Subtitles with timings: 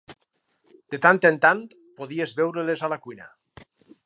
[0.95, 1.61] De tant en tant,
[2.01, 3.31] podies veure-les a la cuina.